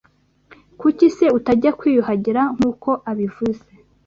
[0.79, 3.65] Kuki se utajya kwiyuhagira nk’uko abivuze